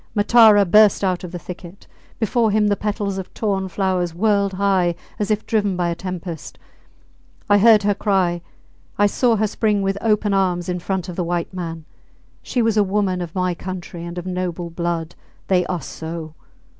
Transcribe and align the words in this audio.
Matara 0.15 0.65
burst 0.65 1.03
out 1.03 1.23
of 1.23 1.31
the 1.31 1.37
thicket; 1.37 1.85
before 2.17 2.49
him 2.49 2.69
the 2.69 2.75
petals 2.75 3.19
of 3.19 3.31
torn 3.35 3.67
flowers 3.67 4.15
whirled 4.15 4.53
high 4.53 4.95
as 5.19 5.29
if 5.29 5.45
driven 5.45 5.77
by 5.77 5.89
a 5.89 5.93
tempest. 5.93 6.57
I 7.47 7.59
heard 7.59 7.83
her 7.83 7.93
cry; 7.93 8.41
I 8.97 9.05
saw 9.05 9.35
her 9.35 9.45
spring 9.45 9.83
with 9.83 9.99
open 10.01 10.33
arms 10.33 10.67
in 10.69 10.79
front 10.79 11.07
of 11.07 11.15
the 11.17 11.23
white 11.23 11.53
man. 11.53 11.85
She 12.41 12.63
was 12.63 12.77
a 12.77 12.83
woman 12.83 13.21
of 13.21 13.35
my 13.35 13.53
country 13.53 14.03
and 14.03 14.17
of 14.17 14.25
noble 14.25 14.71
blood. 14.71 15.13
They 15.49 15.67
are 15.67 15.81
so! 15.81 16.33